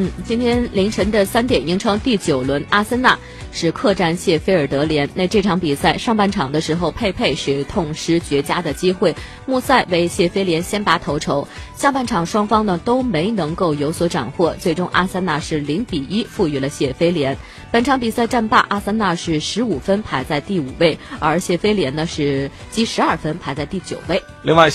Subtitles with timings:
[0.00, 3.18] 嗯，今天凌晨的三点，英超第九轮，阿森纳
[3.50, 5.10] 是客战谢菲尔德联。
[5.12, 9.12] 那这场比赛上半场的时候，佩佩是痛失绝佳的机会，
[9.44, 11.48] 穆塞为谢菲联先拔头筹。
[11.74, 17.36] 下半场双方呢都没能够有所斩获，最终阿森纳是零比一负于了谢菲联。
[17.72, 24.22] 本场比赛战罢，阿森纳是十五分排在第五位，而谢菲联呢是积十二分排在第九位。
[24.42, 24.66] 另外。